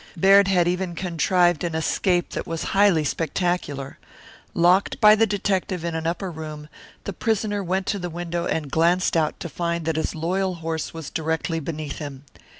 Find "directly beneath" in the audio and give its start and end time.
11.11-11.99